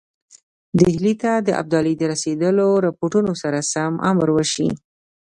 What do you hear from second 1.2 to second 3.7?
ته د ابدالي د رسېدلو رپوټونو سره